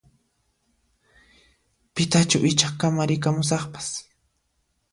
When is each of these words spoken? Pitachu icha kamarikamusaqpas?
Pitachu 1.93 2.37
icha 2.51 2.69
kamarikamusaqpas? 2.79 3.87